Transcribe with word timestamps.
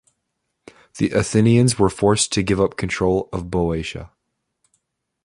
The 0.97 1.11
Athenians 1.11 1.77
were 1.77 1.87
forced 1.91 2.31
to 2.33 2.41
give 2.41 2.59
up 2.59 2.75
control 2.75 3.29
of 3.31 3.51
Boeotia. 3.51 4.09